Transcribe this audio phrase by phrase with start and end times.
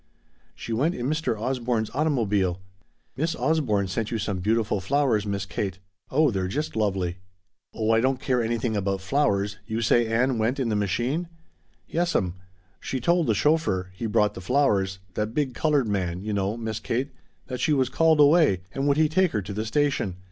[0.55, 1.39] "She went in Mr.
[1.39, 2.59] Osborne's automobile.
[3.15, 5.77] Miss Osborne sent you some beautiful flowers, Miss Kate.
[6.09, 7.17] Oh they're just lovely!"
[7.71, 9.57] "Oh, I don't care anything about flowers!
[9.67, 11.27] You say Ann went in the machine?"
[11.87, 12.33] "Yes'm.
[12.79, 16.79] She told the chauffeur he brought the flowers that big colored man, you know, Miss
[16.79, 17.11] Kate
[17.45, 20.15] that she was called away, and would he take her to the station.